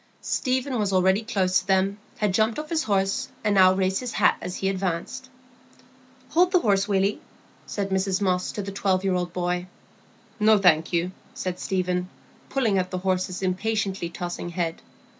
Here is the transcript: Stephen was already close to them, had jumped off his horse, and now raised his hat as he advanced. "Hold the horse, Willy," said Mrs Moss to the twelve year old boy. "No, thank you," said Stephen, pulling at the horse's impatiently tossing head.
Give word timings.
Stephen 0.23 0.79
was 0.79 0.91
already 0.91 1.21
close 1.21 1.59
to 1.59 1.67
them, 1.67 1.99
had 2.17 2.33
jumped 2.33 2.57
off 2.57 2.71
his 2.71 2.85
horse, 2.85 3.29
and 3.43 3.53
now 3.53 3.71
raised 3.71 3.99
his 3.99 4.13
hat 4.13 4.35
as 4.41 4.55
he 4.55 4.67
advanced. 4.67 5.29
"Hold 6.29 6.51
the 6.51 6.59
horse, 6.61 6.87
Willy," 6.87 7.21
said 7.67 7.91
Mrs 7.91 8.19
Moss 8.19 8.51
to 8.53 8.63
the 8.63 8.71
twelve 8.71 9.03
year 9.03 9.13
old 9.13 9.31
boy. 9.31 9.67
"No, 10.39 10.57
thank 10.57 10.91
you," 10.91 11.11
said 11.35 11.59
Stephen, 11.59 12.09
pulling 12.49 12.79
at 12.79 12.89
the 12.89 12.97
horse's 12.97 13.43
impatiently 13.43 14.09
tossing 14.09 14.49
head. 14.49 14.81